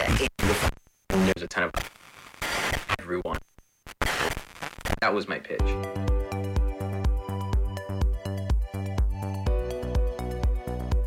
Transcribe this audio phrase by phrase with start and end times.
[0.00, 0.30] it.
[1.08, 1.72] There's a ton of
[2.98, 3.38] everyone.
[5.00, 5.60] That was my pitch.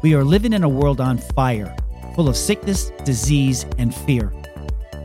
[0.02, 1.76] We are living in a world on fire,
[2.16, 4.34] full of sickness, disease, and fear.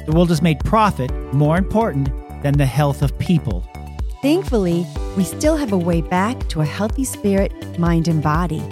[0.07, 2.09] The world has made profit more important
[2.43, 3.69] than the health of people.
[4.23, 8.63] Thankfully, we still have a way back to a healthy spirit, mind, and body.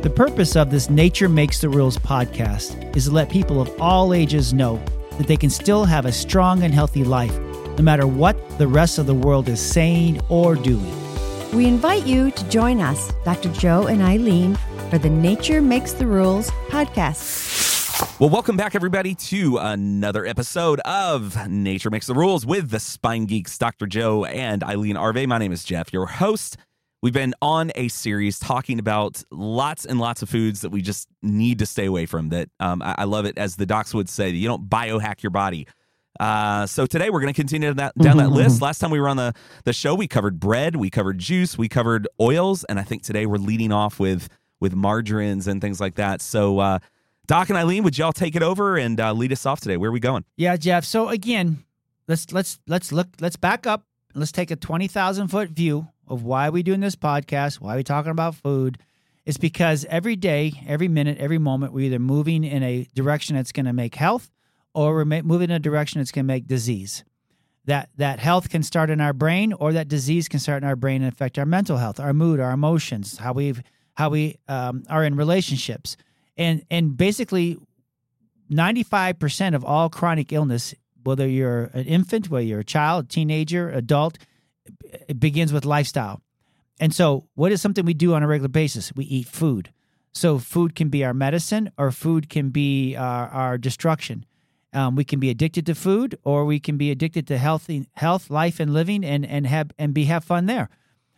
[0.00, 4.14] The purpose of this Nature Makes the Rules podcast is to let people of all
[4.14, 4.80] ages know
[5.16, 7.36] that they can still have a strong and healthy life,
[7.76, 10.94] no matter what the rest of the world is saying or doing.
[11.52, 13.52] We invite you to join us, Dr.
[13.54, 14.56] Joe and Ilene,
[14.88, 18.20] for the Nature Makes the Rules podcast.
[18.20, 23.26] Well, welcome back, everybody, to another episode of Nature Makes the Rules with the Spine
[23.26, 23.88] Geeks, Dr.
[23.88, 25.26] Joe and Ilene Arvay.
[25.26, 26.56] My name is Jeff, your host.
[27.00, 31.06] We've been on a series talking about lots and lots of foods that we just
[31.22, 32.30] need to stay away from.
[32.30, 35.30] That um, I, I love it, as the docs would say, you don't biohack your
[35.30, 35.68] body.
[36.18, 38.60] Uh, so today we're going to continue that, down that list.
[38.60, 39.32] Last time we were on the,
[39.62, 43.26] the show, we covered bread, we covered juice, we covered oils, and I think today
[43.26, 46.20] we're leading off with with margarines and things like that.
[46.20, 46.78] So, uh,
[47.28, 49.76] Doc and Ilene, would y'all take it over and uh, lead us off today?
[49.76, 50.24] Where are we going?
[50.36, 50.84] Yeah, Jeff.
[50.84, 51.64] So again,
[52.08, 53.06] let's let's let's look.
[53.20, 53.84] Let's back up.
[54.14, 57.60] Let's take a twenty thousand foot view of why we doing this podcast.
[57.60, 58.78] Why we talking about food?
[59.24, 63.52] It's because every day, every minute, every moment, we're either moving in a direction that's
[63.52, 64.30] going to make health,
[64.74, 67.04] or we're moving in a direction that's going to make disease.
[67.66, 70.76] That that health can start in our brain, or that disease can start in our
[70.76, 73.54] brain and affect our mental health, our mood, our emotions, how we
[73.94, 75.98] how we um, are in relationships,
[76.38, 77.58] and and basically
[78.50, 84.18] 95% of all chronic illness, whether you're an infant, whether you're a child, teenager, adult,
[85.08, 86.20] it begins with lifestyle.
[86.80, 88.92] And so, what is something we do on a regular basis?
[88.94, 89.72] We eat food.
[90.12, 94.24] So, food can be our medicine, or food can be our, our destruction.
[94.72, 98.30] Um, we can be addicted to food, or we can be addicted to healthy health,
[98.30, 100.68] life, and living, and and have and be have fun there.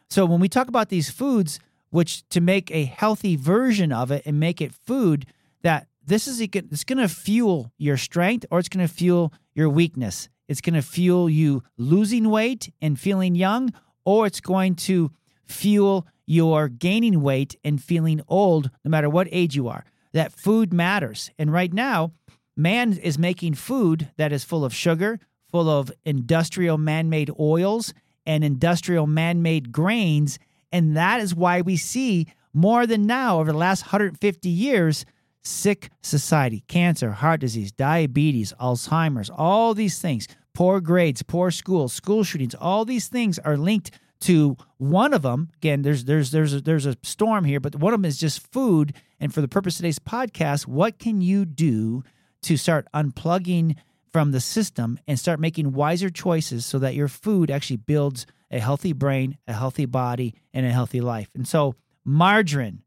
[0.08, 1.60] So, when we talk about these foods,
[1.90, 5.26] which to make a healthy version of it and make it food
[5.62, 9.68] that this is it's going to fuel your strength or it's going to fuel your
[9.68, 10.28] weakness.
[10.50, 13.72] It's going to fuel you losing weight and feeling young,
[14.04, 15.12] or it's going to
[15.46, 19.84] fuel your gaining weight and feeling old, no matter what age you are.
[20.12, 21.30] That food matters.
[21.38, 22.10] And right now,
[22.56, 27.94] man is making food that is full of sugar, full of industrial man made oils
[28.26, 30.40] and industrial man made grains.
[30.72, 35.06] And that is why we see more than now over the last 150 years
[35.42, 42.24] sick society, cancer, heart disease, diabetes, Alzheimer's, all these things, poor grades, poor schools, school
[42.24, 43.90] shootings, all these things are linked
[44.20, 45.50] to one of them.
[45.56, 48.50] Again, there's there's there's a, there's a storm here, but one of them is just
[48.52, 48.94] food.
[49.18, 52.02] And for the purpose of today's podcast, what can you do
[52.42, 53.76] to start unplugging
[54.12, 58.58] from the system and start making wiser choices so that your food actually builds a
[58.58, 61.30] healthy brain, a healthy body, and a healthy life?
[61.34, 61.74] And so,
[62.04, 62.82] margarine,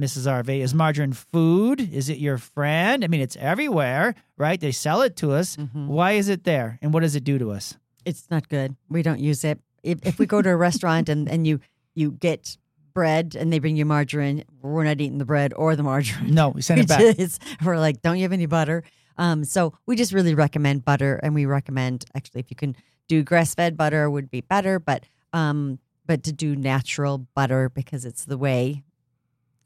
[0.00, 0.26] Mrs.
[0.26, 0.60] Arvay.
[0.60, 1.80] is margarine food?
[1.92, 3.04] Is it your friend?
[3.04, 4.58] I mean, it's everywhere, right?
[4.60, 5.56] They sell it to us.
[5.72, 6.78] Why is it there?
[6.82, 7.76] And what does it do to us?
[8.04, 8.76] It's not good.
[8.88, 9.60] We don't use it.
[9.82, 11.60] If, if we go to a restaurant and, and you
[11.94, 12.56] you get
[12.94, 16.34] bread and they bring you margarine, we're not eating the bread or the margarine.
[16.34, 17.16] No, we send it back.
[17.16, 18.82] just- we're like, don't you have any butter?
[19.18, 22.74] Um, so we just really recommend butter, and we recommend actually if you can
[23.08, 28.04] do grass fed butter would be better, but um, but to do natural butter because
[28.04, 28.82] it's the way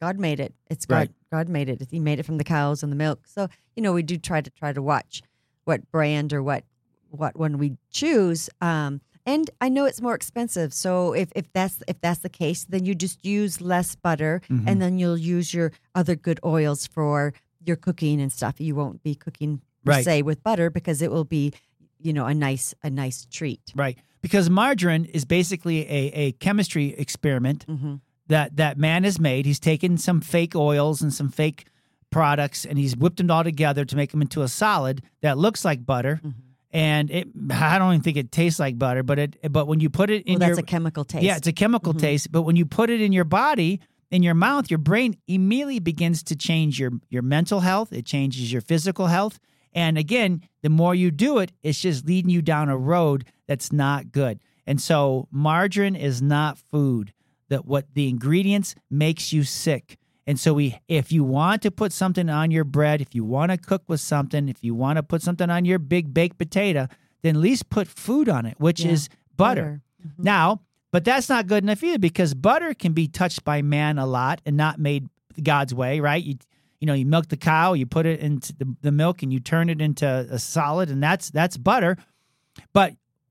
[0.01, 0.55] God made it.
[0.71, 0.97] It's God.
[0.97, 1.11] Right.
[1.33, 1.83] God made it.
[1.91, 3.27] He made it from the cows and the milk.
[3.27, 5.23] So you know we do try to try to watch
[5.65, 6.65] what brand or what
[7.11, 8.51] what one we choose.
[8.61, 10.75] Um, and I know it's more expensive.
[10.75, 14.69] So if, if that's if that's the case, then you just use less butter, Mm-hmm.
[14.69, 17.33] and then you'll use your other good oils for
[17.65, 18.61] your cooking and stuff.
[18.61, 20.05] You won't be cooking Right.
[20.05, 21.53] se with butter because it will be,
[22.01, 23.61] you know, a nice a nice treat.
[23.75, 23.97] Right.
[24.23, 27.95] Because margarine is basically a, a chemistry experiment Mm-hmm.
[28.29, 29.47] That, that man has made.
[29.47, 31.67] He's taken some fake oils and some fake
[32.11, 35.65] products and he's whipped them all together to make them into a solid that looks
[35.65, 36.21] like butter.
[36.25, 36.41] Mm-hmm.
[36.71, 39.91] And it, I don't even think it tastes like butter, but it, but when you
[39.91, 41.25] put it in Well, that's your, a chemical taste.
[41.25, 42.33] yeah, it's a chemical taste.
[42.33, 46.23] But when you put it in your body, in your mouth, your brain immediately begins
[46.25, 47.93] to change your your mental health.
[47.93, 49.39] It changes your physical health.
[49.73, 53.73] And again, the more you do it, it's just leading you down a road that's
[53.73, 54.41] not good.
[54.67, 57.13] And so margarine is not food.
[57.55, 59.97] That what the ingredients makes you sick.
[60.27, 63.53] And so we if you want to put something on your bread, if you want
[63.53, 66.89] to cook with something, if you want to put something on your big baked potato,
[67.23, 69.83] then at least put food on it, which Yeah, is butter.
[70.05, 70.23] Mm-hmm.
[70.25, 74.07] Now, but that's not good enough either because butter can be touched by man a
[74.07, 75.09] lot and not made
[75.43, 76.23] God's way, right?
[76.23, 76.37] You
[76.81, 79.41] you know, you milk the cow, you put it into the, the milk, and you
[79.41, 81.97] turn it into a solid, and that's that's butter.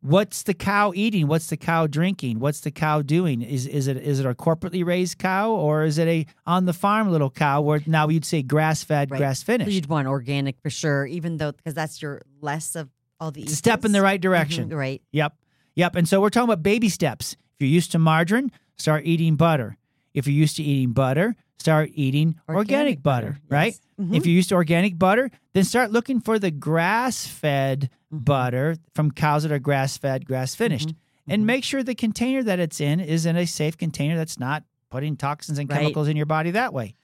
[0.03, 1.27] What's the cow eating?
[1.27, 2.39] What's the cow drinking?
[2.39, 3.41] What's the cow doing?
[3.41, 6.73] Is is it is it a corporately raised cow or is it a on the
[6.73, 9.17] farm little cow where now you'd say grass fed, Right.
[9.19, 9.71] grass finished?
[9.71, 12.89] You'd want organic for sure, even though because that's your less of
[13.21, 14.69] all the step in the right direction.
[14.69, 15.01] Mhm, right.
[15.13, 15.37] Yep.
[15.75, 15.95] Yep.
[15.95, 17.33] And so we're talking about baby steps.
[17.55, 19.77] If you're used to margarine, start eating butter.
[20.13, 23.73] If you're used to eating butter, start eating organic, Organic butter, butter, right?
[23.97, 24.07] yes.
[24.09, 24.15] Mhm.
[24.17, 28.25] If you're used to organic butter, then start looking for the grass fed Mhm.
[28.25, 30.89] butter from cows that are grass fed, grass finished.
[30.89, 30.95] Mhm.
[31.27, 31.45] And Mhm.
[31.45, 35.15] make sure the container that it's in is in a safe container that's not putting
[35.17, 35.79] toxins and Right.
[35.79, 36.95] chemicals in your body that way.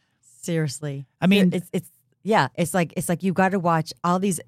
[0.41, 1.05] Seriously.
[1.21, 1.89] I mean, it's it's
[2.23, 4.39] yeah, it's like it's like you got to watch all these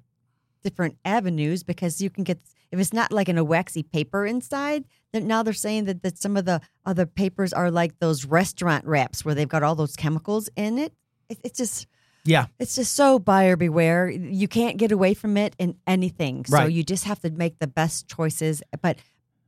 [0.62, 2.38] different avenues because you can get
[2.70, 4.84] if it's not like in a waxy paper inside.
[5.12, 8.84] Then now they're saying that that some of the other papers are like those restaurant
[8.86, 10.92] wraps where they've got all those chemicals in it.
[11.28, 11.86] it it's just
[12.24, 12.46] yeah.
[12.58, 14.08] it's just so buyer beware.
[14.10, 16.44] You can't get away from it in anything.
[16.44, 16.72] So Right.
[16.72, 18.98] you just have to make the best choices, but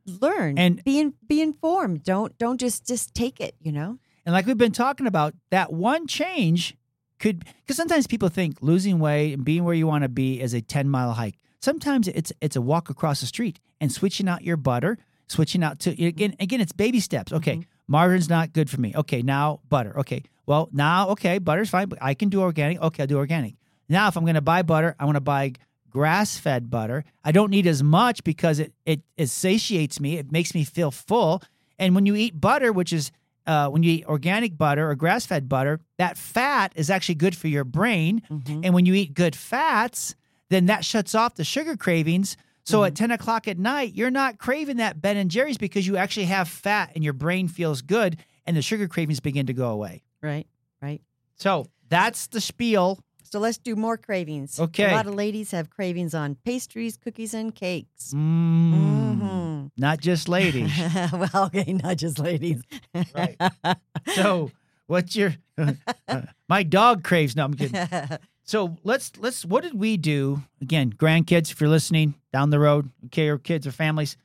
[0.06, 2.02] learn And- be in, be informed.
[2.02, 3.54] Don't don't just just take it.
[3.60, 3.98] You know.
[4.26, 6.76] And like we've been talking about, that one change
[7.18, 10.54] could because sometimes people think losing weight and being where you want to be is
[10.54, 11.36] a 10 mile hike.
[11.60, 14.98] Sometimes it's it's a walk across the street and switching out your butter,
[15.28, 17.32] switching out to again again it's baby steps.
[17.32, 17.92] Okay, mm-hmm.
[17.92, 18.92] margarine's not good for me.
[18.94, 19.98] Okay, now butter.
[20.00, 22.81] Okay, well now okay butter's fine, but I can do organic.
[22.81, 23.55] Okay, I'll do organic.
[23.88, 25.52] Now if I'm going to buy butter, I want to buy
[25.91, 27.05] grass fed butter.
[27.25, 30.17] I don't need as much because it, it it satiates me.
[30.19, 31.43] It makes me feel full.
[31.79, 33.11] And when you eat butter, which is
[33.46, 37.37] uh, when you eat organic butter or grass fed butter, that fat is actually good
[37.37, 38.23] for your brain.
[38.31, 38.64] Mhm.
[38.64, 40.14] And when you eat good fats,
[40.49, 42.37] then that shuts off the sugar cravings.
[42.67, 45.99] So at 10 o'clock at night, you're not craving that Ben and Jerry's because you
[45.99, 49.69] actually have fat and your brain feels good and the sugar cravings begin to go
[49.69, 50.03] away.
[50.24, 50.46] Right.
[50.82, 51.02] Right.
[51.36, 52.98] So that's the spiel.
[53.22, 54.58] So let's do more cravings.
[54.60, 54.90] Okay.
[54.90, 58.12] A lot of ladies have cravings on pastries, cookies, and cakes.
[58.14, 59.70] Mm, Mhm.
[59.76, 60.70] Not just ladies.
[61.12, 62.62] well, okay, not just ladies.
[63.14, 63.36] Right.
[64.14, 64.50] so
[64.86, 65.34] what's your
[66.48, 67.88] my dog craves no i'm kidding
[68.44, 72.90] so let's let's what did we do again grandkids if you're listening down the road
[73.06, 74.18] okay or kids or families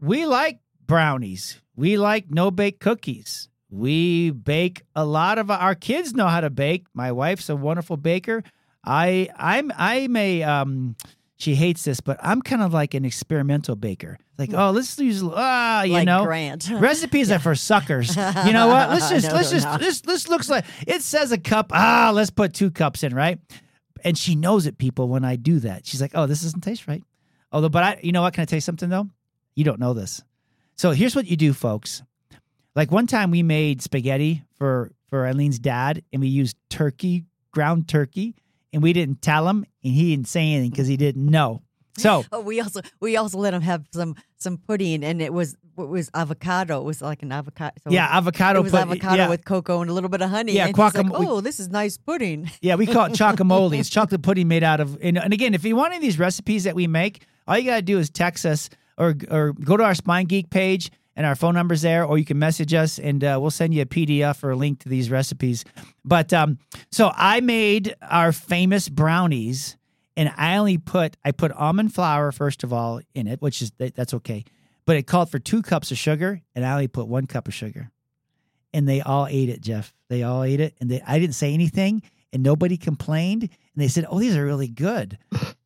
[0.00, 6.14] we like brownies we like no bake cookies we bake a lot of our kids
[6.14, 8.42] know how to bake my wife's a wonderful baker
[8.84, 10.96] i i'm i'm a um
[11.36, 15.22] she hates this but i'm kind of like an experimental baker like oh let's use
[15.24, 16.68] ah you like know Grant.
[16.72, 18.16] Recipes are for suckers.
[18.16, 18.88] You know what?
[18.88, 19.76] Let's just No, let's no, just no.
[19.78, 21.70] this this looks like it says a cup.
[21.74, 23.38] Ah, let's put two cups in, right?
[24.02, 25.86] And she knows it, people, when I do that.
[25.86, 27.02] She's like, "Oh, this doesn't taste right."
[27.52, 28.32] Although, but I, you know what?
[28.32, 29.10] Can I tell you something though?
[29.54, 30.22] You don't know this.
[30.76, 32.02] So here's what you do, folks.
[32.74, 37.88] Like one time we made spaghetti for for Ilene's dad, and we used turkey, ground
[37.88, 38.36] turkey,
[38.72, 41.62] and we didn't tell him, and he didn't say anything because he didn't know.
[41.98, 45.56] So Oh, we also we also let him have some some pudding, and it was
[45.78, 46.80] it was avocado.
[46.80, 47.74] It was like an avocado.
[47.82, 48.60] So yeah, avocado.
[48.60, 49.28] it was put- avocado yeah.
[49.28, 50.52] with cocoa and a little bit of honey.
[50.52, 52.50] Yeah, he's like, oh, this is nice pudding.
[52.60, 54.98] Yeah, we call it chocolate It's chocolate pudding made out of.
[55.02, 57.64] And, and again, if you want any of these recipes that we make, all you
[57.64, 58.68] gotta do is text us
[58.98, 62.24] or or go to our Spine Geek page and our phone number's there, or you
[62.24, 65.10] can message us and uh, we'll send you a PDF or a link to these
[65.10, 65.64] recipes.
[66.04, 66.58] But um,
[66.90, 69.76] so I made our famous brownies,
[70.16, 73.72] and I only put I put almond flour first of all in it, which is
[73.78, 74.44] that's okay.
[74.86, 77.54] But it called for two cups of sugar, and I only put one cup of
[77.54, 77.90] sugar
[78.72, 79.94] and they all ate it, Jeff.
[80.08, 82.02] They all ate it, and they, I didn't say anything,
[82.32, 83.42] and nobody complained.
[83.42, 85.18] And they said, "Oh, these are really good,"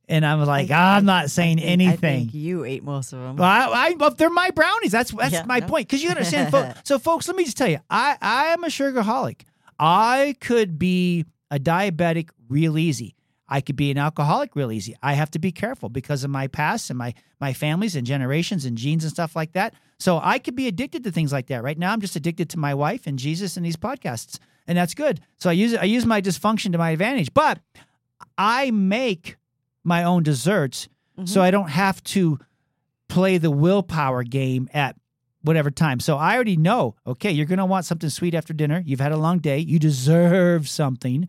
[0.09, 3.13] and I'm like, I- "I'm not saying I think- I anything." think you ate most
[3.13, 3.37] of them.
[3.37, 4.93] Well, I, I, they're my brownies.
[4.93, 5.67] That's that's Yeah, my no.
[5.67, 5.89] point.
[5.89, 6.81] Because you understand, folks.
[6.85, 9.43] So, folks, let me just tell you, I I am a sugarholic.
[9.79, 13.15] I could be a diabetic real easy.
[13.49, 14.97] I could be an alcoholic real easy.
[15.03, 18.65] I have to be careful because of my past and my my families and generations
[18.65, 19.75] and genes and stuff like that.
[19.99, 21.63] So I could be addicted to things like that.
[21.63, 24.95] Right now, I'm just addicted to my wife and Jesus and these podcasts, and that's
[24.95, 25.21] good.
[25.39, 27.33] So I use I use my dysfunction to my advantage.
[27.35, 27.61] But
[28.39, 29.37] I make
[29.85, 31.27] my own desserts, mm-hmm.
[31.27, 32.39] so I don't have to
[33.09, 34.97] play the willpower game at
[35.43, 36.01] whatever time.
[36.01, 38.83] So I already know, okay, you're going to want something sweet after dinner.
[38.85, 39.59] You've had a long day.
[39.59, 41.29] You deserve something.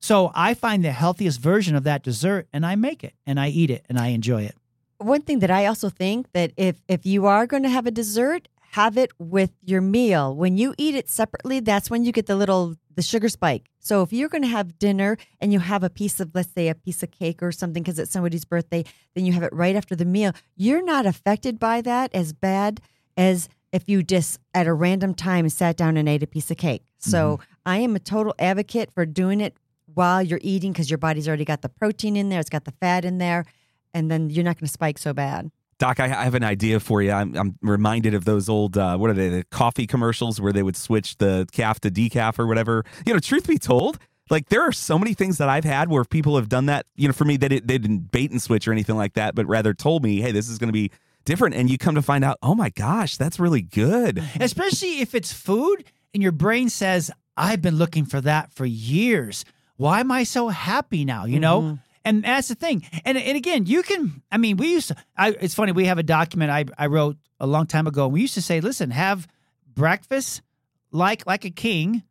[0.00, 3.48] So I find the healthiest version of that dessert and I make it and I
[3.48, 4.56] eat it and I enjoy it.
[4.98, 7.90] one thing that I also think that if if you are going to have a
[7.90, 10.34] dessert, have it with your meal.
[10.34, 13.70] When you eat it separately, that's when you get the little the sugar spike.
[13.80, 16.68] So if you're going to have dinner and you have a piece of let's say
[16.68, 18.84] a piece of cake or something because it's somebody's birthday,
[19.14, 20.32] then you have it right after the meal.
[20.56, 22.80] You're not affected by that as bad
[23.16, 26.56] as if you just at a random time sat down and ate a piece of
[26.56, 26.82] cake.
[26.98, 27.44] So mm-hmm.
[27.66, 29.56] I am a total advocate for doing it
[29.94, 32.72] while you're eating because your body's already got the protein in there, it's got the
[32.72, 33.44] fat in there,
[33.92, 35.50] and then you're not going to spike so bad.
[35.82, 37.10] Doc, I, I have an idea for you.
[37.10, 40.62] I'm, I'm reminded of those old, uh, what are they, the coffee commercials where they
[40.62, 42.84] would switch the calf to decaf or whatever.
[43.04, 43.98] You know, truth be told,
[44.30, 46.86] like there are so many things that I've had where people have done that.
[46.94, 49.34] You know, for me, they, did, they didn't bait and switch or anything like that,
[49.34, 50.92] but rather told me, hey, this is going to be
[51.24, 51.56] different.
[51.56, 54.22] And you come to find out, oh my gosh, that's really good.
[54.40, 55.82] Especially if it's food
[56.14, 59.44] and your brain says, I've been looking for that for years.
[59.78, 61.24] Why am I so happy now?
[61.24, 61.60] You know?
[61.60, 61.74] Mm-hmm.
[62.04, 62.84] And that's the thing.
[63.04, 64.22] And and again, you can.
[64.30, 64.96] I mean, we used to.
[65.16, 65.72] I, it's funny.
[65.72, 68.04] We have a document I I wrote a long time ago.
[68.04, 69.28] And We used to say, listen, have
[69.66, 70.42] breakfast
[70.90, 72.02] like like a king,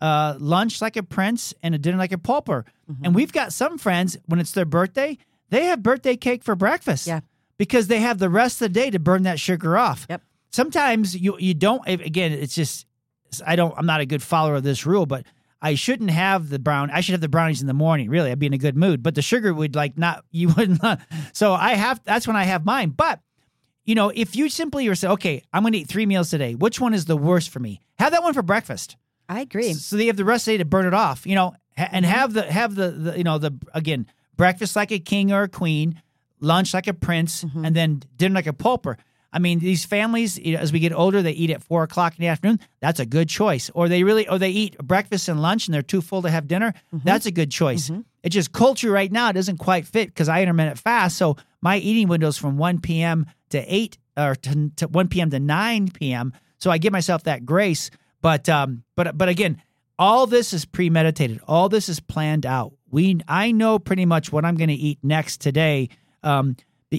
[0.00, 2.64] uh, lunch like a prince, and a dinner like a pauper.
[2.90, 3.04] Mm-hmm.
[3.04, 5.18] And we've got some friends when it's their birthday,
[5.50, 7.06] they have birthday cake for breakfast.
[7.06, 7.20] Yeah.
[7.58, 10.06] Because they have the rest of the day to burn that sugar off.
[10.08, 10.22] Yep.
[10.50, 11.86] Sometimes you you don't.
[11.86, 12.86] Again, it's just
[13.46, 13.74] I don't.
[13.76, 15.24] I'm not a good follower of this rule, but
[15.62, 16.90] I shouldn't have the brown.
[16.90, 18.08] I should have the brownies in the morning.
[18.08, 19.02] Really, I'd be in a good mood.
[19.02, 20.24] But the sugar would like not.
[20.30, 20.80] You wouldn't.
[21.32, 22.02] So I have.
[22.04, 22.90] That's when I have mine.
[22.90, 23.20] But
[23.84, 26.54] you know, if you simply are say, okay, I'm going to eat three meals today.
[26.54, 27.80] Which one is the worst for me?
[27.98, 28.96] Have that one for breakfast.
[29.28, 29.74] I agree.
[29.74, 31.26] So they have the rest of the day to burn it off.
[31.26, 32.14] You know, and mm-hmm.
[32.14, 35.48] have the have the, the you know the again breakfast like a king or a
[35.48, 36.00] queen,
[36.40, 37.64] lunch like a prince, mm-hmm.
[37.64, 38.96] and then dinner like a pauper.
[39.32, 42.14] I mean, these families, you know, as we get older, they eat at four o'clock
[42.18, 42.58] in the afternoon.
[42.80, 43.70] That's a good choice.
[43.74, 46.48] Or they really, or they eat breakfast and lunch, and they're too full to have
[46.48, 46.74] dinner.
[47.04, 47.90] That's a good choice.
[48.22, 49.32] It's just culture right now.
[49.32, 53.26] Doesn't quite fit because I intermittent fast, so my eating windows from one p.m.
[53.50, 55.30] to eight or to, to one p.m.
[55.30, 56.32] to nine p.m.
[56.58, 57.90] So I give myself that grace.
[58.20, 59.62] But um, but but again,
[59.98, 61.40] all this is premeditated.
[61.46, 62.72] All this is planned out.
[62.90, 65.88] We I know pretty much what I'm going to eat next today.
[66.22, 66.56] Um,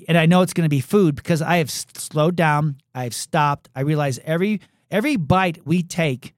[0.07, 2.77] and I know it's going to be food because I have slowed down.
[2.95, 3.69] I've stopped.
[3.75, 6.33] I realize every every bite we take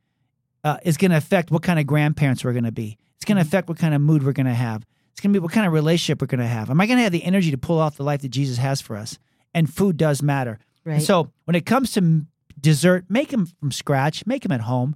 [0.64, 2.98] uh, is going to affect what kind of grandparents we're going to be.
[3.18, 4.86] It's going to affect what kind of mood we're going to have.
[5.12, 6.70] It's going to be what kind of relationship we're going to have.
[6.70, 8.82] Am I going to have the energy to pull off the life that Jesus has
[8.82, 9.18] for us?
[9.54, 10.60] And food does matter.
[10.86, 11.02] And Right.
[11.02, 12.26] so when it comes to
[12.60, 14.26] dessert, make them from scratch.
[14.26, 14.96] Make them at home.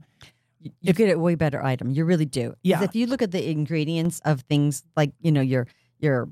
[0.81, 1.91] you get a way better item.
[1.91, 2.53] You really do.
[2.63, 2.83] Yeah.
[2.83, 5.67] If you look at the ingredients of things like you know your
[5.99, 6.27] your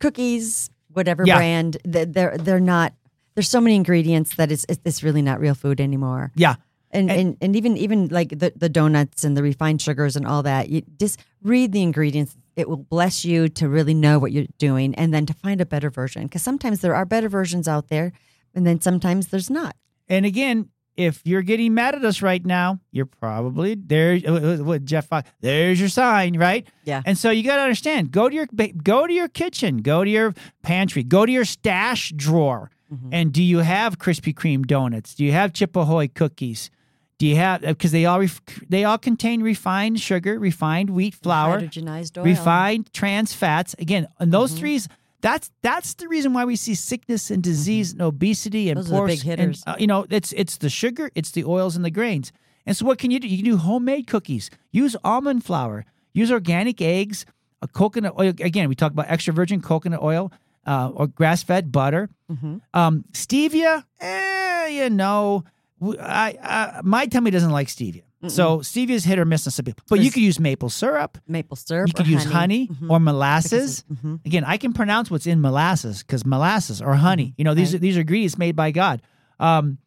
[0.00, 1.36] cookies, whatever Yeah.
[1.36, 2.94] brand, they're they're not.
[3.34, 6.32] There's so many ingredients that it's it's, really not real food anymore.
[6.34, 6.56] Yeah.
[6.90, 10.26] And, And- and and even even like the, the donuts and the refined sugars and
[10.26, 12.36] all that, you just read the ingredients.
[12.56, 15.66] It will bless you to really know what you're doing, and then to find a
[15.66, 16.24] better version.
[16.24, 18.12] Because sometimes there are better versions out there,
[18.54, 19.76] and then sometimes there's not.
[20.08, 24.18] And again, if you're getting mad at us right now, you're probably there.
[24.26, 25.06] uh, uh, uh What Jeff?
[25.06, 26.66] Fox, There's your sign, right?
[26.82, 27.02] Yeah.
[27.06, 28.10] And so you got to understand.
[28.10, 29.78] Go to your go to your kitchen.
[29.78, 31.04] Go to your pantry.
[31.04, 32.70] Go to your stash drawer.
[32.92, 33.08] Mm-hmm.
[33.12, 35.14] And do you have Krispy Kreme donuts?
[35.14, 36.70] Do you have Chip Ahoy cookies?
[37.18, 41.14] Do you have uh, because they all ref, they all contain refined sugar, refined wheat
[41.14, 42.24] flour, hydrogenized oil.
[42.24, 43.74] refined trans fats.
[43.78, 44.60] Again, and those mm-hmm.
[44.60, 44.88] threes.
[45.20, 49.06] That's that's the reason why we see sickness and disease and obesity and Those poor
[49.06, 49.62] big s- and, hitters.
[49.66, 52.32] uh, you know, it's it's the sugar, it's the oils and the grains.
[52.66, 53.26] And so, what can you do?
[53.26, 54.50] You can do homemade cookies.
[54.70, 55.84] Use almond flour.
[56.12, 57.24] Use organic eggs.
[57.62, 58.28] A coconut oil.
[58.40, 60.30] Again, we talk about extra virgin coconut oil
[60.66, 62.08] uh, or grass fed butter.
[62.30, 62.58] Mm-hmm.
[62.72, 65.42] Um, stevia, eh, you know,
[65.82, 68.02] I, I, my tummy doesn't like stevia.
[68.26, 69.84] So stevia is hit or miss on some people.
[69.88, 71.18] But you could use maple syrup.
[71.28, 71.86] maple syrup.
[71.88, 72.90] You could use honey, Mhm.
[72.90, 73.84] or molasses.
[73.92, 74.24] Mhm.
[74.26, 77.34] Again, I can pronounce what's in molasses because molasses or honey.
[77.38, 77.76] You know, these Right.
[77.76, 79.02] are these are ingredients made by God.
[79.38, 79.78] Um,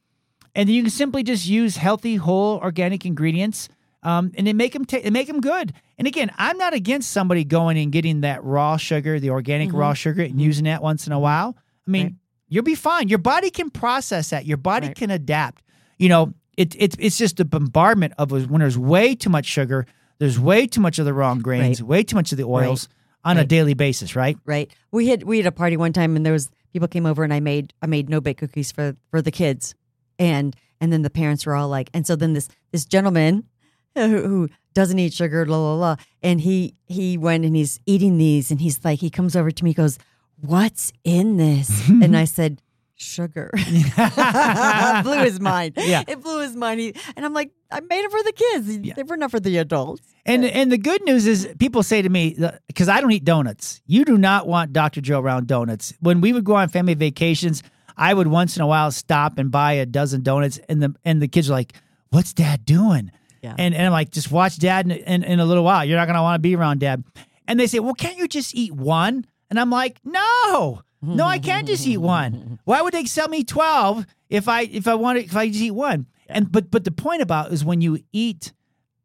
[0.55, 3.67] and then you can simply just use healthy, whole, organic ingredients,
[4.03, 5.73] um, and they make them ta- make them good.
[5.97, 9.93] And again, I'm not against somebody going and getting that raw sugar, the organic raw
[9.93, 11.55] sugar, and using that once in a while.
[11.85, 12.15] I mean, Right.
[12.47, 13.09] you'll be fine.
[13.09, 14.45] Your body can process that.
[14.45, 14.95] Your body Right.
[14.95, 15.63] can adapt.
[15.99, 19.85] You know, it, it it's just a bombardment of when there's way too much sugar.
[20.19, 21.89] There's way too much of the wrong grains, Right.
[21.89, 22.87] way too much of the oils
[23.23, 24.37] on a daily basis, right?
[24.45, 24.71] right?
[24.91, 27.33] We had we had a party one time, and there was people came over, and
[27.33, 29.73] I made I made no bake cookies for for the kids,
[30.19, 33.45] and and then the parents were all like, and so then this this gentleman
[33.95, 38.17] who, who doesn't eat sugar, la la la, and he he went and he's eating
[38.17, 39.97] these, and he's like, he comes over to me, goes,
[40.39, 42.61] "What's in this?" and I said.
[43.01, 43.49] Sugar
[45.03, 45.73] blew his mind.
[45.77, 46.03] Yeah.
[46.07, 46.79] it blew his mind.
[46.79, 48.77] He, and I'm like, I made it for the kids.
[48.77, 48.93] Yeah.
[48.95, 50.03] They were not for the adults.
[50.25, 53.81] And and the good news is people say to me because I don't eat donuts.
[53.87, 55.01] You do not want Dr.
[55.01, 55.93] Joe around donuts.
[55.99, 57.63] When we would go on family vacations,
[57.97, 61.21] I would once in a while stop and buy a dozen donuts, and the and
[61.21, 61.73] the kids are like,
[62.11, 63.55] "What's Dad doing?" Yeah.
[63.57, 65.83] And and I'm like, "Just watch Dad in, in, in a little while.
[65.83, 67.03] You're not gonna want to be around Dad."
[67.47, 71.39] And they say, "Well, can't you just eat one?" And I'm like, "No." No, I
[71.39, 72.59] can't just eat one.
[72.63, 75.71] Why would they sell me twelve if I if I want if I just eat
[75.71, 76.05] one?
[76.27, 78.53] And but but the point about is when you eat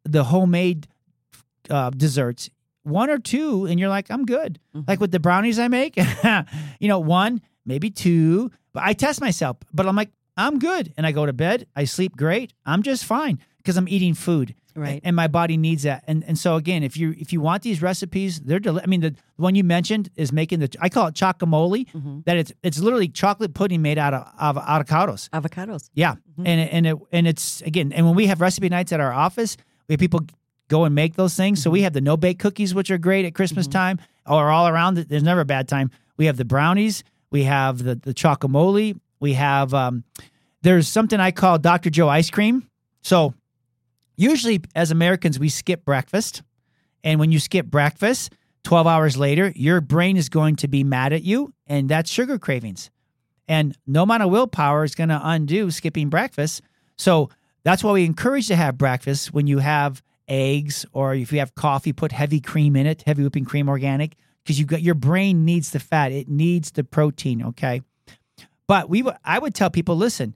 [0.04, 0.86] the homemade
[1.70, 2.50] uh, desserts,
[2.82, 4.60] one or two, and you're like, I'm good.
[4.74, 4.86] Mhm.
[4.86, 5.96] Like with the brownies I make,
[6.80, 10.92] you know, one, maybe two, but I test myself, but I'm like, I'm good.
[10.96, 14.54] And I go to bed, I sleep great, I'm just fine because I'm eating food.
[14.76, 15.00] Right.
[15.02, 16.04] And my body needs that.
[16.06, 19.00] And and so again, if you if you want these recipes, they're deli- I mean
[19.00, 21.87] the, the one you mentioned is making the I call it chocomole.
[21.92, 22.25] Mhm.
[22.26, 25.28] That it's it's literally chocolate pudding made out of, avocados.
[25.30, 25.88] Avocados.
[25.94, 26.46] Yeah, Mhm.
[26.46, 29.56] and and it and it's again, and when we have recipe nights at our office,
[29.88, 30.20] we have people
[30.68, 31.62] go and make those things.
[31.62, 33.73] So we have the no bake cookies, which are great at Christmas Mhm.
[33.73, 34.99] time, or all around.
[34.99, 35.90] There's never a bad time.
[36.18, 37.02] We have the brownies.
[37.30, 38.99] We have the the chocomole.
[39.20, 40.04] We have um,
[40.62, 41.88] there's something I call Dr.
[41.88, 42.68] Joe ice cream.
[43.02, 43.32] So
[44.16, 46.42] usually as Americans, we skip breakfast,
[47.04, 48.32] and when you skip breakfast,
[48.64, 52.38] 12 hours later, your brain is going to be mad at you, and that's sugar
[52.38, 52.90] cravings.
[53.46, 56.62] And no amount of willpower is going to undo skipping breakfast.
[56.99, 57.30] So
[57.62, 61.54] that's why we encourage to have breakfast when you have eggs or if you have
[61.54, 65.44] coffee, put heavy cream in it, heavy whipping cream organic, because you got your brain
[65.44, 67.44] needs the fat, it needs the protein.
[67.44, 67.82] Okay.
[68.66, 70.35] But we, I would tell people, listen,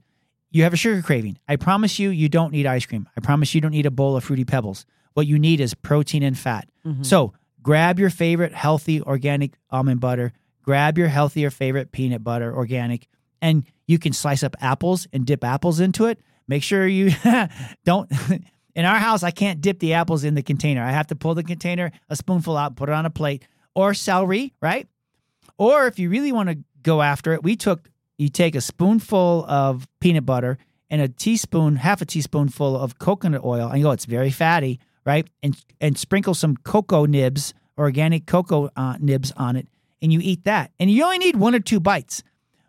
[0.51, 1.37] you have a sugar craving.
[1.47, 3.07] I promise you, you don't need ice cream.
[3.17, 4.85] I promise you don't need a bowl of fruity pebbles.
[5.13, 6.69] What you need is protein and fat.
[6.85, 7.05] Mhm.
[7.05, 13.07] So grab your favorite healthy organic almond butter, grab your healthier favorite peanut butter organic,
[13.41, 16.19] and you can slice up apples and dip apples into it.
[16.47, 17.11] Make sure you
[17.85, 18.11] don't.
[18.75, 20.81] In our house, I can't dip the apples in the container.
[20.81, 23.93] I have to pull the container, a spoonful out, put it on a plate, or
[23.93, 24.87] celery, right?
[25.57, 27.90] Or if you really want to go after it, we took
[28.21, 30.59] you take a spoonful of peanut butter
[30.91, 33.67] and a teaspoon, half a teaspoonful of coconut oil.
[33.67, 35.27] And you go, it's very fatty, right?
[35.41, 39.67] And and sprinkle some cocoa nibs, organic cocoa uh, nibs on it,
[40.01, 40.71] and you eat that.
[40.79, 42.21] And you only need one or two bites.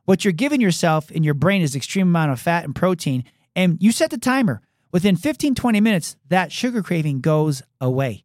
[0.06, 3.76] What you're giving yourself in your brain is extreme amount of fat and protein, and
[3.80, 4.62] you set the timer.
[4.90, 8.24] Within 15, 20 minutes, that sugar craving goes away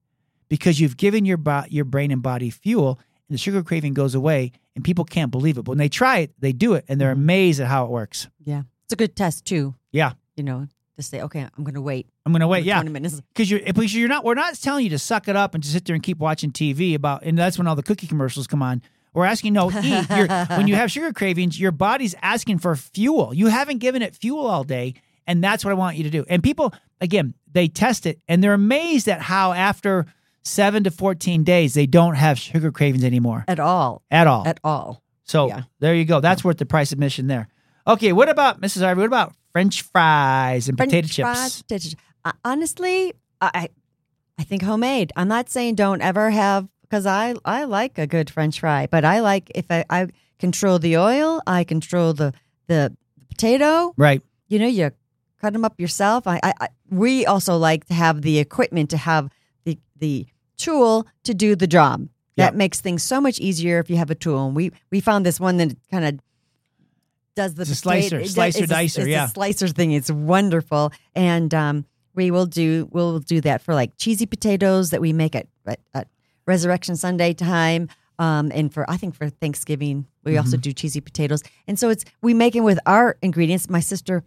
[0.50, 4.52] because you've given your bo- your brain and body fuel, the sugar craving goes away.
[4.76, 5.64] And people can't believe it.
[5.64, 7.18] But when they try it, they do it, and they're Mhm.
[7.24, 8.28] amazed at how it works.
[8.46, 8.62] Yeah.
[8.86, 9.74] It's a good test too.
[9.92, 10.12] Yeah.
[10.36, 12.08] You know, to say, okay, I'm going to wait.
[12.26, 12.64] I'm gonna wait.
[12.64, 13.22] Yeah, 20 minutes.
[13.34, 14.24] because you're because you're not.
[14.24, 16.52] We're not telling you to suck it up and to sit there and keep watching
[16.52, 17.24] TV about.
[17.24, 18.82] And that's when all the cookie commercials come on.
[19.14, 20.10] We're asking no eat.
[20.12, 23.34] You're, when you have sugar cravings, your body's asking for fuel.
[23.34, 24.94] You haven't given it fuel all day,
[25.26, 26.24] and that's what I want you to do.
[26.30, 26.72] And people,
[27.02, 30.06] again, they test it and they're amazed at how after
[30.48, 34.02] seven to fourteen days they don't have sugar cravings anymore At all.
[34.10, 34.48] at all.
[34.48, 35.04] At all.
[35.24, 35.64] So Yeah.
[35.80, 36.20] there you go.
[36.22, 37.48] That's worth the price of admission there.
[37.86, 38.82] Okay, what about Mrs.
[38.82, 38.98] Arvay?
[38.98, 41.62] What about French fries and French potato fries, chips?
[41.64, 41.96] potato chips.
[42.26, 43.70] Uh, honestly, I I-
[44.40, 45.12] I think homemade.
[45.16, 49.04] I'm not saying don't ever have because I I like a good French fry, but
[49.04, 50.08] I like if I, I
[50.40, 52.34] control the oil, I control the
[52.68, 52.96] the
[53.30, 53.94] potato.
[53.98, 54.22] Right.
[54.48, 54.92] You know, you
[55.42, 56.28] cut them up yourself.
[56.28, 59.30] I, I, I we also like to have the equipment to have
[59.66, 60.28] the the
[60.58, 62.08] tool to do the job.
[62.38, 62.58] That Yeah.
[62.58, 64.46] makes things so much easier if you have a tool.
[64.48, 66.20] And we we found this one that kind of
[67.36, 69.26] does the a slicer, it- slicer it's a- dicer, it's yeah.
[69.26, 69.92] a slicer thing.
[69.92, 75.02] It's wonderful, and um, we will do we'll do that for like cheesy potatoes that
[75.02, 76.08] we make at at, at
[76.46, 77.90] Resurrection Sunday time.
[78.20, 80.40] Um, and for I think for Thanksgiving we Mm-hmm.
[80.40, 83.70] also do cheesy potatoes, and so it's we make it with our ingredients.
[83.70, 84.24] My sister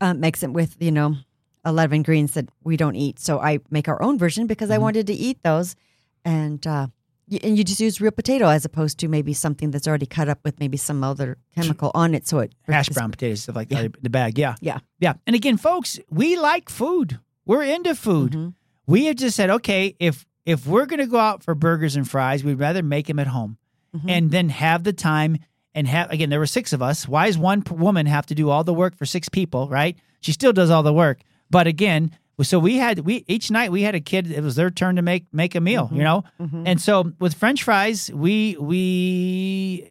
[0.00, 1.16] um, makes it with you know
[1.64, 4.70] a lot of ingredients that we don't eat, so I make our own version because
[4.70, 4.82] I Mhm.
[4.82, 5.76] wanted to eat those,
[6.24, 6.88] and uh,
[7.30, 10.28] y- and you just use real potato as opposed to maybe something that's already cut
[10.28, 13.70] up with maybe some other chemical on it, so it hash brown potatoes, stuff like
[13.70, 13.82] Yeah.
[13.82, 14.02] that.
[14.02, 14.78] The bag, yeah, Yeah.
[15.00, 15.14] yeah.
[15.26, 17.18] And again, folks, we like food.
[17.46, 18.32] We're into food.
[18.32, 18.54] Mhm.
[18.86, 22.10] We have just said, okay, if if we're going to go out for burgers and
[22.10, 23.58] fries, we'd rather make them at home
[23.96, 24.10] Mhm.
[24.10, 25.38] and then have the time
[25.72, 26.10] and have.
[26.10, 27.06] Again, there were six of us.
[27.06, 29.68] Why does one woman have to do all the work for six people?
[29.68, 29.96] Right?
[30.20, 31.20] She still does all the work,
[31.52, 32.10] but again.
[32.42, 34.28] So we had we each night we had a kid.
[34.38, 36.24] It was their turn to make make a meal, you know.
[36.40, 36.62] Mhm.
[36.66, 39.90] And so with French fries, we we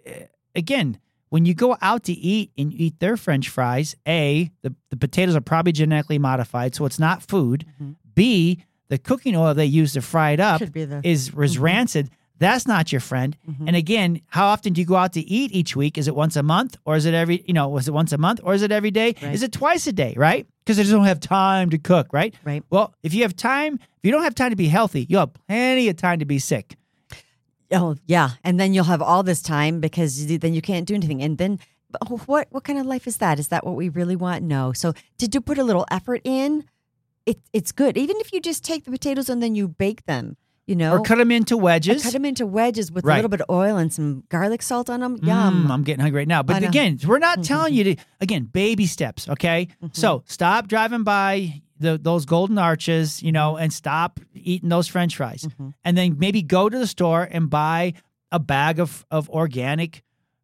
[0.55, 0.97] again
[1.29, 4.97] when you go out to eat and you eat their French fries, a the, the
[4.97, 7.65] potatoes are probably genetically modified, so it's not food.
[7.81, 7.95] Mhm.
[8.15, 11.61] B the cooking oil they use to fry it up is is Mhm.
[11.61, 12.09] rancid.
[12.41, 13.37] That's not your friend.
[13.47, 13.67] Mhm.
[13.67, 15.95] And again, how often do you go out to eat each week?
[15.95, 17.69] Is it once a month, or is it every you know?
[17.69, 19.13] Was it once a month, or is it every day?
[19.21, 19.33] Right.
[19.35, 20.15] Is it twice a day?
[20.17, 20.47] Right?
[20.59, 22.07] Because they just don't have time to cook.
[22.11, 22.33] Right?
[22.43, 22.63] right.
[22.71, 25.33] Well, if you have time, if you don't have time to be healthy, you'll have
[25.47, 26.77] plenty of time to be sick.
[27.71, 31.21] Oh yeah, and then you'll have all this time because then you can't do anything.
[31.21, 31.59] And then
[32.25, 33.37] what what kind of life is that?
[33.37, 34.43] Is that what we really want?
[34.43, 34.73] No.
[34.73, 36.63] So to do put a little effort in,
[37.27, 37.97] it it's good.
[37.97, 41.01] Even if you just take the potatoes and then you bake them, you know, Or
[41.01, 42.03] cut them into I wedges.
[42.03, 43.15] cut them into wedges with Right.
[43.15, 45.17] a little bit of oil and some garlic salt on them.
[45.19, 45.71] Mm, Yum.
[45.71, 46.43] I'm getting hungry right now.
[46.43, 49.67] But again, we're not telling you to, again, baby steps, okay?
[49.83, 49.95] Mhm.
[49.95, 55.15] So stop driving by the those golden arches, you know, and stop eating those French
[55.17, 55.73] fries, Mhm.
[55.83, 57.93] and then maybe go to the store and buy
[58.31, 60.03] a bag of of organic,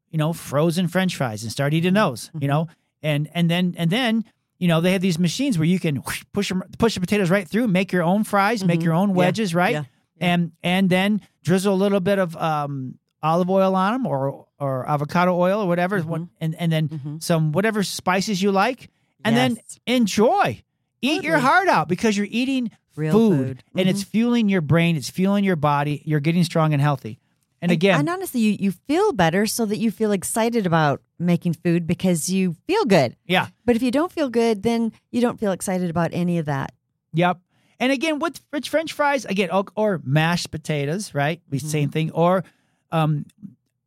[0.09, 2.67] you know, frozen French fries and start eating those, you know,
[3.03, 4.25] and and then and then
[4.57, 6.01] you know they have these machines where you can
[6.33, 8.83] push them, push the potatoes right through, make your own fries, make Mhm.
[8.85, 9.15] your own Yeah.
[9.15, 9.83] wedges, right, Yeah.
[10.19, 14.87] And and then drizzle a little bit of um, olive oil on them or or
[14.89, 16.29] avocado oil or whatever, Mhm.
[16.41, 17.23] and and then Mhm.
[17.23, 18.89] some whatever spices you like,
[19.23, 19.79] and then Yes.
[19.85, 20.63] enjoy.
[21.01, 23.63] Eat your heart out because you're eating Real food, food.
[23.79, 26.01] and it's fueling your brain, it's fueling your body.
[26.05, 27.19] You're getting strong and healthy.
[27.61, 31.53] And again, and honestly, you, you feel better so that you feel excited about making
[31.53, 33.15] food because you feel good.
[33.25, 36.45] yeah, But if you don't feel good, then you don't feel excited about any of
[36.45, 36.73] that.
[37.13, 37.39] yep.
[37.79, 41.41] And again, with French French fries, again, or, or mashed potatoes, right?
[41.49, 41.67] The Mm-hmm.
[41.67, 42.11] Same thing.
[42.11, 42.43] Or,
[42.91, 43.25] um,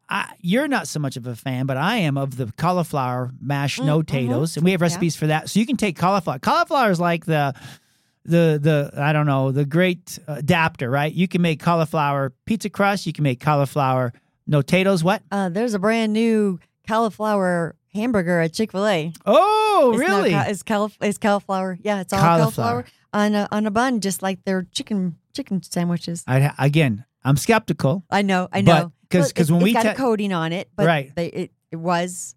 [0.08, 3.80] I, you're not so much of a fan, but I am of the cauliflower mashed
[3.80, 4.56] Mm, no mhm.
[4.56, 5.48] and we have recipes for that.
[5.50, 6.38] So you can take cauliflower.
[6.40, 7.54] Cauliflower is like the
[8.24, 11.12] the the I don't know the great adapter, right?
[11.12, 13.06] You can make cauliflower pizza crust.
[13.06, 14.12] You can make cauliflower
[14.48, 15.02] no potatoes.
[15.04, 15.22] What?
[15.30, 19.12] Uh, there's a brand new cauliflower hamburger at Chick fil A.
[19.26, 20.32] Oh, really?
[20.34, 21.78] Is, caulif- is cauliflower?
[21.82, 22.82] Yeah, it's all Cauliflower.
[22.82, 26.24] cauliflower, on a, on a bun, just like their chicken chicken sandwiches.
[26.26, 28.92] I again, I'm skeptical I know, I know.
[29.10, 31.12] 'cause- Well, 'cause it- when it's we got a coating on it, but Right.
[31.14, 32.34] they, it, it was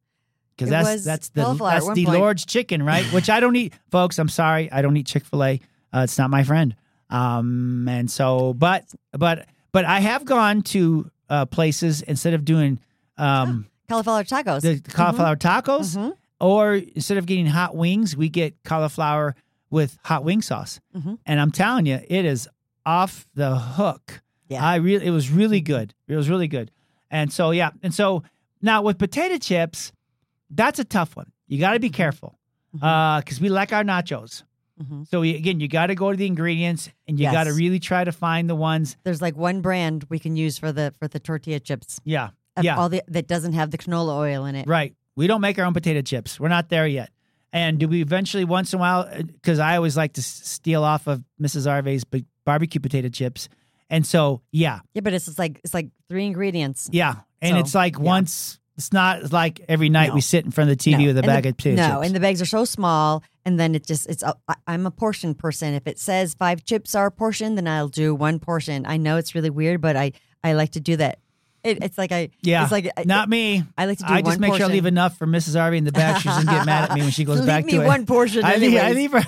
[0.56, 2.20] because that's that's the that's the point.
[2.20, 3.06] Lord's chicken, right?
[3.14, 4.20] Which I don't eat, folks.
[4.20, 5.60] I'm sorry, I don't eat Chick Fil A.
[5.94, 6.76] Uh, it's not my friend.
[7.10, 12.80] Um, and so, but but but I have gone to uh, places instead of doing
[13.18, 14.62] um cauliflower tacos.
[14.62, 16.14] the cauliflower tacos, Mhm.
[16.40, 19.36] or instead of getting hot wings, we get cauliflower
[19.74, 20.80] with hot wing sauce.
[20.96, 21.18] Mhm.
[21.26, 22.48] And I'm telling you, it is
[22.86, 24.22] off the hook.
[24.48, 24.64] Yeah.
[24.64, 25.94] I really, it was really good.
[26.08, 26.70] It was really good.
[27.10, 27.72] And so, yeah.
[27.82, 28.24] And so
[28.62, 29.92] now with potato chips,
[30.50, 31.32] that's a tough one.
[31.48, 32.38] You got to be careful
[32.72, 34.44] because we like our nachos.
[34.82, 35.08] Mhm.
[35.08, 37.34] So we, again, you got to go to the ingredients and you Yes.
[37.34, 38.98] got to really try to find the ones.
[39.04, 42.00] There's like one brand we can use for the for the tortilla chips.
[42.04, 42.30] Yeah.
[42.62, 42.78] Yeah.
[42.78, 44.68] all the that doesn't have the canola oil in it.
[44.68, 44.96] Right.
[45.16, 46.40] We don't make our own potato chips.
[46.40, 47.10] We're not there yet.
[47.54, 50.84] And do we eventually, once in a while, uh, because I always like to steal
[50.84, 51.70] off of Mrs.
[51.72, 52.04] Arvay's
[52.46, 53.48] barbecue potato chips.
[53.92, 56.90] And so, yeah, Yeah, but it's just like it's like three ingredients.
[56.92, 57.16] yeah.
[57.42, 58.02] And So, it's like yeah.
[58.04, 60.16] once, it's not like every night No.
[60.16, 61.06] we sit in front of the TV No.
[61.08, 62.08] with a And bag the- of potato no, chips.
[62.08, 64.24] and the bags are so small, and then it just it's.
[64.24, 65.76] I- I'm a portion person.
[65.76, 68.88] If it says five chips are a portion, then I'll do one portion.
[68.88, 70.14] I know it's really weird, but I
[70.44, 71.20] I like to do that.
[71.64, 72.64] It, it's like I yeah.
[72.64, 73.64] It's like not me.
[73.78, 75.56] I like to do I just make sure I leave enough for Mrs.
[75.56, 76.22] Arvay in the back.
[76.22, 77.88] She doesn't get mad at me when she goes Leave back to it.
[77.88, 78.44] one portion.
[78.44, 79.24] I leave, I leave her.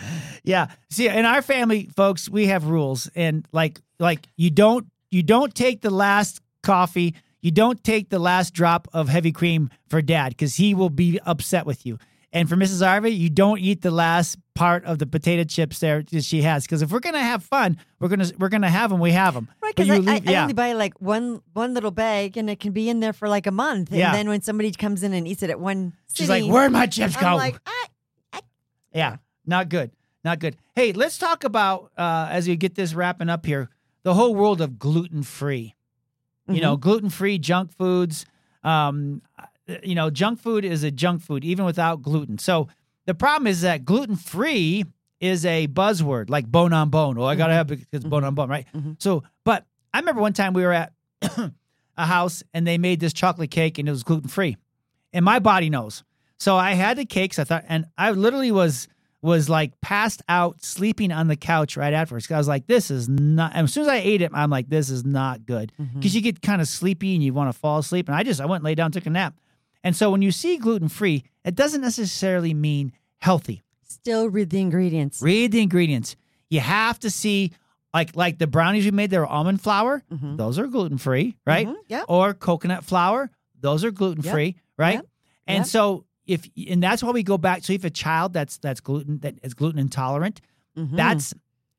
[0.44, 0.68] yeah.
[0.90, 5.54] See, in our family, folks, we have rules, and like, like you don't, you don't
[5.54, 10.30] take the last coffee, you don't take the last drop of heavy cream for Dad
[10.30, 11.98] because he will be upset with you.
[12.32, 12.80] And for Mrs.
[12.86, 16.64] Arvay, you don't eat the last part of the potato chips there that she has
[16.64, 19.00] because if we're gonna have fun, we're gonna we're gonna have them.
[19.00, 19.48] We have them.
[19.60, 22.48] Right, because I, you I, leave- I only buy like one one little bag, and
[22.48, 23.90] it can be in there for like a month.
[23.90, 24.12] And Yeah.
[24.12, 27.16] then when somebody comes in and eats it at one, She's like, "Where'd my chips
[27.16, 28.40] go?" I'm like, I,
[28.94, 29.16] Yeah,
[29.46, 29.90] not good.
[30.24, 30.56] Not good.
[30.76, 33.70] Hey, let's talk about uh, as we get this wrapping up here,
[34.04, 35.74] the whole world of gluten free.
[36.48, 38.24] You know, gluten free junk foods.
[38.64, 39.22] Um,
[39.82, 42.38] you know, junk food is a junk food even without gluten.
[42.38, 42.68] So
[43.06, 44.84] the problem is that gluten free
[45.20, 47.18] is a buzzword like bone on bone.
[47.18, 48.66] Oh, I gotta have it because bone on bone, right?
[48.74, 49.00] Mhm.
[49.02, 50.92] So, but I remember one time we were at
[51.96, 54.56] a house and they made this chocolate cake and it was gluten free,
[55.12, 56.02] and my body knows.
[56.38, 57.38] So I had the cakes.
[57.38, 58.88] I thought, and I literally was
[59.22, 62.30] was like passed out, sleeping on the couch right afterwards.
[62.30, 63.52] I was like, this is not.
[63.54, 65.98] And as soon as I ate it, I'm like, this is not good Mm-hmm.
[65.98, 68.08] because you get kind of sleepy and you want to fall asleep.
[68.08, 69.34] And I just I went and lay down, took a nap.
[69.82, 73.62] And so when you see gluten free, it doesn't necessarily mean healthy.
[73.82, 75.20] still read the ingredients.
[75.20, 76.16] Read the ingredients.
[76.48, 77.52] You have to see
[77.92, 79.10] like like the brownies we made.
[79.10, 80.02] They were almond flour.
[80.12, 80.36] Mhm.
[80.36, 81.66] Those are gluten free, right?
[81.66, 82.04] Mhm, yeah.
[82.08, 83.30] Or coconut flour.
[83.60, 84.94] Those are gluten free, right?
[84.94, 85.06] Yep.
[85.48, 85.66] And Yep.
[85.66, 87.64] so if and that's why we go back.
[87.64, 90.40] So if a child that's that's gluten that is gluten intolerant,
[90.78, 90.96] Mhm.
[90.96, 91.34] that's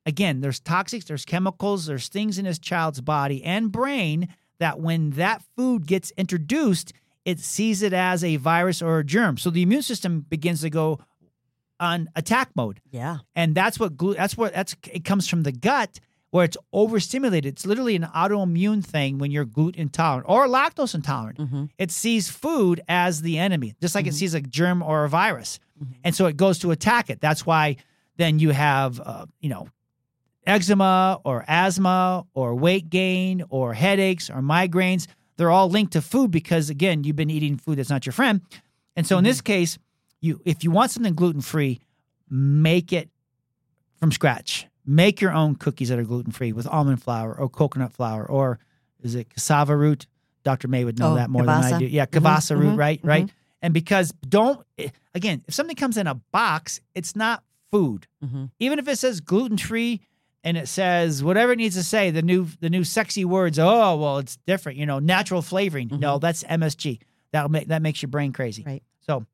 [0.06, 5.10] again there's toxics, there's chemicals, there's things in his child's body and brain that when
[5.10, 6.92] that food gets introduced,
[7.24, 9.36] it sees it as a virus or a germ.
[9.36, 10.98] So the immune system begins to go
[11.80, 13.18] on attack mode yeah.
[13.34, 15.98] and that's what that's what that's it comes from the gut
[16.30, 17.52] where it's overstimulated.
[17.52, 21.38] It's literally an autoimmune thing when you're gluten intolerant or lactose intolerant.
[21.38, 21.70] Mhm.
[21.78, 25.58] It sees food as the enemy, just like it sees a germ or a virus,
[26.04, 27.20] and so it goes to attack it.
[27.20, 27.76] That's why
[28.16, 29.68] then you have uh, you know
[30.46, 35.06] eczema or asthma or weight gain or headaches or migraines.
[35.42, 38.42] They're all linked to food because again you've been eating food that's not your friend,
[38.94, 39.76] and so in this case
[40.20, 41.80] you if you want something gluten free,
[42.30, 43.10] make it
[43.98, 44.68] from scratch.
[44.86, 48.60] Make your own cookies that are gluten free with almond flour or coconut flour or
[49.02, 50.06] is it cassava root?
[50.44, 50.68] Dr.
[50.68, 51.78] May would know Oh, that more than I kibasa.
[51.80, 51.86] do.
[51.86, 53.00] Yeah, Mhm, kavasa root, mhm, right?
[53.02, 53.28] Right.
[53.62, 58.06] And because don't eh, again, if something comes in a box, it's not food.
[58.24, 58.50] Mhm.
[58.60, 60.02] Even if it says gluten free
[60.44, 63.58] and it says whatever it needs to say, the new the new sexy words.
[63.58, 64.78] Oh well, it's different.
[64.78, 65.88] You know, natural flavoring.
[65.92, 66.98] No, that's MSG.
[67.32, 68.62] That'll make that makes your brain crazy.
[68.64, 68.82] Right.
[69.06, 69.24] So,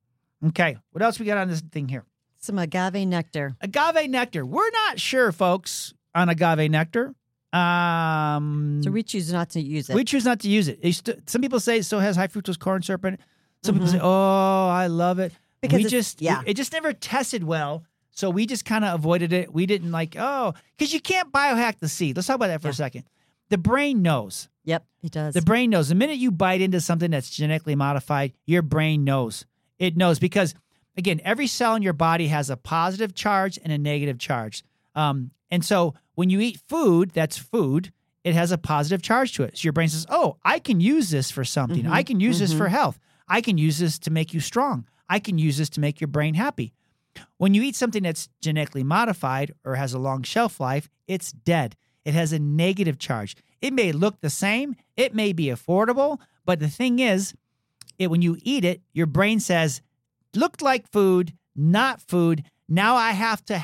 [0.49, 2.05] okay, what else we got on this thing here?
[2.39, 3.57] Some agave nectar.
[3.61, 4.47] Agave nectar.
[4.47, 7.15] We're not sure, folks, on agave nectar.
[7.53, 9.95] Um, So we choose not to use it.
[9.95, 10.79] we choose not to use it.
[11.29, 13.21] Some people say it still has high fructose corn syrup in it.
[13.63, 13.93] Some people Mhm.
[13.93, 16.43] say, "Oh, I love it," Because we just yeah.
[16.47, 17.83] it, just never tested well.
[18.19, 19.55] So we just kind of avoided it.
[19.55, 22.17] We didn't like, oh, because you can't biohack the seed.
[22.17, 23.05] Let's talk about that for a second.
[23.49, 24.49] The brain knows.
[24.65, 25.35] yep, it does.
[25.35, 25.89] The brain knows.
[25.89, 29.47] The minute you bite into something that's genetically modified, your brain knows.
[29.79, 30.57] It knows because,
[30.97, 34.65] again, every cell in your body has a positive charge and a negative charge.
[34.97, 37.93] Um, and so when you eat food, that's food,
[38.25, 39.59] it has a positive charge to it.
[39.59, 41.85] So your brain says, oh, I can use this for something.
[41.85, 42.59] Mhm, I can use this mhm.
[42.59, 42.99] for health.
[43.29, 44.89] I can use this to make you strong.
[45.09, 46.75] I can use this to make your brain happy.
[47.39, 51.77] When you eat something that's genetically modified or has a long shelf life, it's dead.
[52.05, 53.37] It has a negative charge.
[53.61, 57.35] It may look the same, it may be affordable, but the thing is,
[57.99, 59.83] it when you eat it, your brain says,
[60.35, 62.45] "Looked like food, not food.
[62.69, 63.63] Now I have to,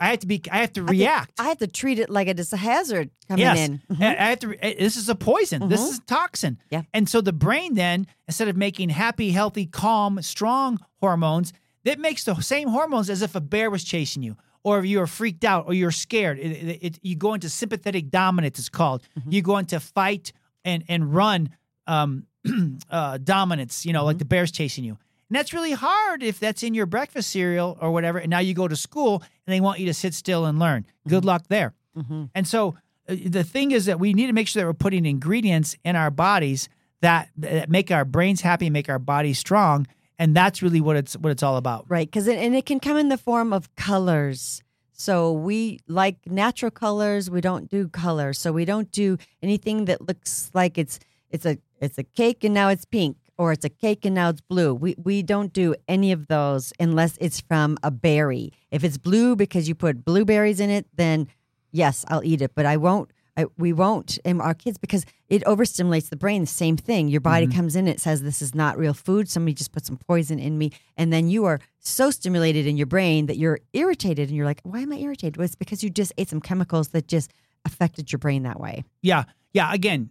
[0.00, 2.26] I have to be, I have to I react." I have to treat it like
[2.26, 3.80] it is a hazard coming yes, in.
[3.90, 4.02] Mhm.
[4.02, 4.48] I have to.
[4.60, 5.68] This is a poison.
[5.68, 5.90] This Mhm.
[5.92, 6.58] is toxin.
[6.70, 6.82] Yeah.
[6.92, 11.52] And so the brain then, instead of making happy, healthy, calm, strong hormones,
[11.88, 15.00] that makes the same hormones as if a bear was chasing you, or if you
[15.00, 16.38] are freaked out, or you're scared.
[16.38, 18.58] It, it- it- you go into sympathetic dominance.
[18.58, 19.02] It's called.
[19.18, 19.32] Mm-hmm.
[19.32, 20.32] You go into fight
[20.64, 21.50] and and run
[21.86, 22.26] um,
[22.90, 23.84] uh, dominance.
[23.86, 24.06] You know, Mm-hmm.
[24.06, 24.96] like the bear's chasing you.
[25.30, 28.18] And that's really hard if that's in your breakfast cereal or whatever.
[28.18, 30.86] And now you go to school and they want you to sit still and learn.
[31.06, 31.74] Good luck there.
[31.96, 32.30] Mhm.
[32.34, 32.76] And so
[33.08, 35.96] uh, the thing is that we need to make sure that we're putting ingredients in
[35.96, 36.68] our bodies
[37.02, 39.86] that, that make our brains happy, make our bodies strong,
[40.18, 41.84] and that's really what it's what it's all about.
[41.88, 44.62] Right, because and it can come in the form of colors.
[44.92, 47.30] So we like natural colors.
[47.30, 50.98] We don't do color So we don't do anything that looks like it's
[51.30, 54.30] it's a it's a cake and now it's pink, or it's a cake and now
[54.30, 54.74] it's blue.
[54.74, 58.52] We we don't do any of those unless it's from a berry.
[58.70, 61.28] If it's blue because you put blueberries in it, then
[61.70, 62.52] yes, I'll eat it.
[62.56, 63.12] But I won't.
[63.38, 66.40] I, we won't and our kids because it overstimulates the brain.
[66.40, 67.06] The same thing.
[67.06, 67.56] Your body mm-hmm.
[67.56, 69.28] comes in, it says this is not real food.
[69.28, 72.86] Somebody just put some poison in me, and then you are so stimulated in your
[72.86, 75.90] brain that you're irritated, and you're like, "Why am I irritated?" Well, it's because you
[75.90, 77.32] just ate some chemicals that just
[77.64, 78.84] affected your brain that way.
[79.02, 79.72] Yeah, yeah.
[79.72, 80.10] Again,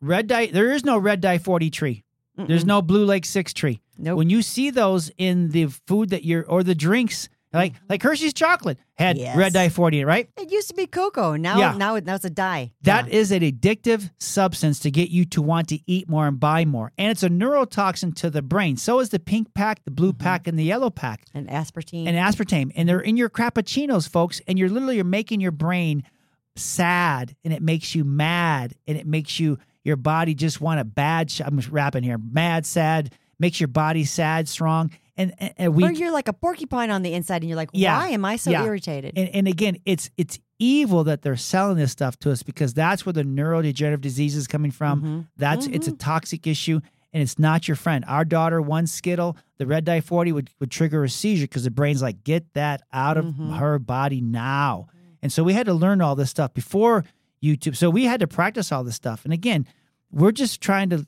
[0.00, 0.46] red dye.
[0.46, 2.02] There is no red dye forty tree.
[2.36, 2.68] There's Mm-mm.
[2.68, 3.80] no Blue Lake Six tree.
[3.96, 4.16] Nope.
[4.18, 7.84] When you see those in the food that you're or the drinks, like mm-hmm.
[7.88, 9.36] like Hershey's chocolate had Yes.
[9.36, 10.28] red dye forty, in it, right?
[10.36, 11.36] It used to be cocoa.
[11.36, 11.74] Now, Yeah.
[11.76, 12.72] now, now it's a dye.
[12.82, 13.18] That Yeah.
[13.18, 16.92] is an addictive substance to get you to want to eat more and buy more.
[16.98, 18.76] And it's a neurotoxin to the brain.
[18.76, 20.22] So is the pink pack, the blue mm-hmm.
[20.22, 22.06] pack, and the yellow pack, and aspartame.
[22.06, 22.72] and aspartame.
[22.74, 24.40] And they're in your cappuccinos, folks.
[24.46, 26.04] And you're literally you're making your brain
[26.56, 30.84] sad and it makes you mad and it makes you your body just want a
[30.84, 32.18] bad sh- I'm rapping here.
[32.18, 34.90] Mad, sad, makes your body sad, strong.
[35.18, 37.70] And, and, and we or you're like a porcupine on the inside, and you're like,
[37.72, 37.98] Yeah.
[37.98, 38.64] "Why am I so Yeah.
[38.64, 42.72] irritated?" And, and again, it's it's evil that they're selling this stuff to us because
[42.72, 45.02] that's where the neurodegenerative disease is coming from.
[45.02, 45.26] Mhm.
[45.36, 46.80] That's it's a toxic issue
[47.12, 48.04] and it's not your friend.
[48.08, 51.70] Our daughter, one Skittle, the red dye 40 would, would trigger a seizure because the
[51.70, 53.56] brain's like, get that out of Mhm.
[53.58, 54.86] her body now.
[55.22, 57.04] And so we had to learn all this stuff before
[57.42, 57.76] YouTube.
[57.76, 59.24] So we had to practice all this stuff.
[59.24, 59.66] And again,
[60.12, 61.06] we're just trying to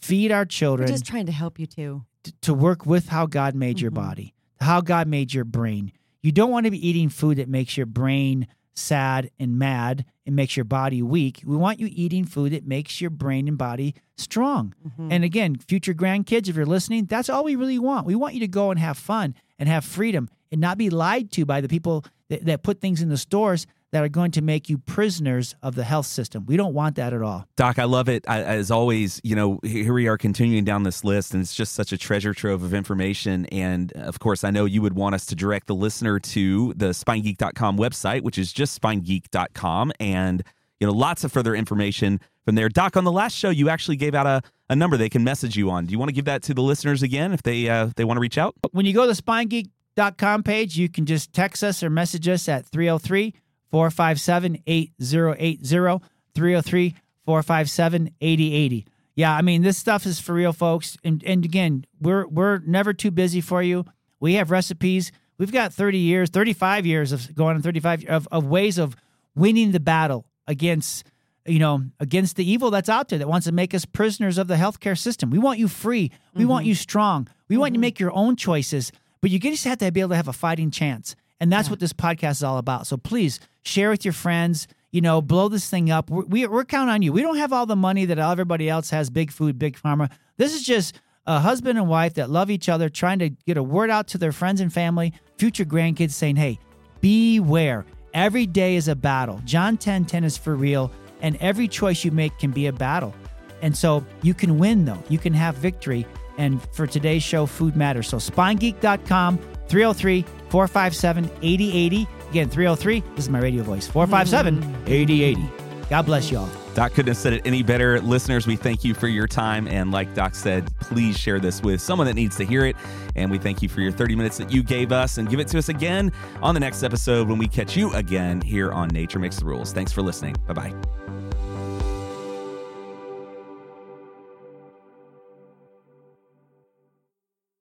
[0.00, 0.84] feed our children.
[0.84, 2.04] We're children just trying to help you too.
[2.42, 3.94] To work with how God made your Mhm.
[3.94, 5.92] body, how God made your brain.
[6.22, 10.36] You don't want to be eating food that makes your brain sad and mad and
[10.36, 11.42] makes your body weak.
[11.44, 14.72] We want you eating food that makes your brain and body strong.
[14.86, 15.08] Mhm.
[15.12, 18.06] And again, future grandkids, if you're listening, that's all we really want.
[18.06, 21.30] We want you to go and have fun and have freedom and not be lied
[21.32, 24.42] to by the people that, that put things in the stores that are going to
[24.42, 26.44] make you prisoners of the health system.
[26.46, 27.46] We don't want that at all.
[27.56, 28.24] Doc, I love it.
[28.28, 31.72] I, as always, you know, here we are continuing down this list, and it's just
[31.72, 33.46] such a treasure trove of information.
[33.46, 36.88] And of course, I know you would want us to direct the listener to the
[36.88, 39.92] spinegeek.com website, which is just spinegeek.com.
[39.98, 40.42] And,
[40.80, 42.68] you know, lots of further information from there.
[42.68, 45.56] Doc, on the last show, you actually gave out a, a number they can message
[45.56, 45.86] you on.
[45.86, 48.18] Do you want to give that to the listeners again if they uh, they want
[48.18, 48.54] to reach out?
[48.72, 52.48] when you go to the spinegeek.com page, you can just text us or message us
[52.48, 53.34] at 303
[53.70, 56.04] 457 8080.
[56.38, 58.86] 303 457 8080.
[59.16, 60.96] yeah, I mean, this stuff is for real, folks.
[61.02, 63.84] And and again, we're we're never too busy for you.
[64.20, 65.12] We have recipes.
[65.36, 68.96] We've got 30 years, 35 years of going on 35 of, of ways of
[69.34, 71.04] winning the battle against
[71.46, 74.46] you know against the evil that's out there that wants to make us prisoners of
[74.46, 75.30] the healthcare system.
[75.30, 76.12] We want you free.
[76.34, 76.68] We want mm-hmm.
[76.68, 77.28] you strong.
[77.48, 77.80] We want you to mm-hmm.
[77.80, 80.70] make your own choices, but you just have to be able to have a fighting
[80.70, 81.16] chance.
[81.40, 82.86] And that's what this podcast is all about.
[82.86, 84.66] So please share with your friends.
[84.90, 86.10] You know, blow this thing up.
[86.10, 87.12] We're, we, we're counting on you.
[87.12, 89.10] We don't have all the money that everybody else has.
[89.10, 90.10] Big food, big pharma.
[90.36, 93.62] This is just a husband and wife that love each other, trying to get a
[93.62, 96.58] word out to their friends and family, future grandkids, saying, "Hey,
[97.00, 97.84] beware.
[98.14, 99.40] Every day is a battle.
[99.44, 103.14] John 10 10 is for real, and every choice you make can be a battle.
[103.60, 105.02] And so you can win, though.
[105.08, 106.06] You can have victory.
[106.38, 108.08] And for today's show, food matters.
[108.08, 112.08] So spinegeek.com, 303 457 8080.
[112.30, 115.48] Again, 303, this is my radio voice, 457 8080.
[115.88, 116.48] God bless you all.
[116.74, 118.00] Doc couldn't have said it any better.
[118.00, 119.66] Listeners, we thank you for your time.
[119.66, 122.76] And like Doc said, please share this with someone that needs to hear it.
[123.16, 125.48] And we thank you for your 30 minutes that you gave us and give it
[125.48, 129.18] to us again on the next episode when we catch you again here on Nature
[129.18, 129.72] Makes the Rules.
[129.72, 130.36] Thanks for listening.
[130.46, 131.07] Bye bye.